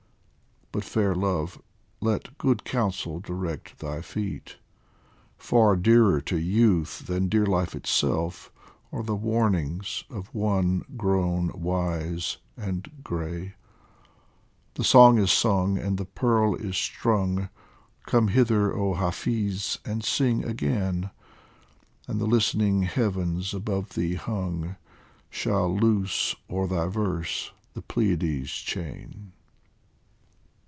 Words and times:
But, 0.73 0.85
fair 0.85 1.13
Love, 1.13 1.61
let 1.99 2.37
good 2.37 2.63
counsel 2.63 3.19
direct 3.19 3.79
thy 3.79 3.99
feet; 4.01 4.55
Far 5.37 5.75
dearer 5.75 6.21
to 6.21 6.37
youth 6.37 7.07
than 7.07 7.27
dear 7.27 7.45
life 7.45 7.75
itself 7.75 8.53
Are 8.93 9.03
the 9.03 9.13
warnings 9.13 10.05
of 10.09 10.33
one 10.33 10.85
grown 10.95 11.51
wise 11.53 12.37
and 12.55 13.03
grey! 13.03 13.55
The 14.75 14.85
song 14.85 15.17
is 15.17 15.29
sung 15.29 15.77
and 15.77 15.97
the 15.97 16.05
pearl 16.05 16.55
is 16.55 16.77
strung; 16.77 17.49
Come 18.05 18.29
hither, 18.29 18.73
oh 18.73 18.93
Hafiz, 18.93 19.77
and 19.83 20.05
sing 20.05 20.45
again! 20.45 21.09
And 22.07 22.21
the 22.21 22.25
listening 22.27 22.83
Heavens 22.83 23.53
above 23.53 23.89
thee 23.95 24.15
hung 24.15 24.77
Shall 25.29 25.75
loose 25.75 26.33
o'er 26.49 26.65
thy 26.65 26.87
verse 26.87 27.51
the 27.73 27.81
Pleiades' 27.81 28.51
chain. 28.53 29.33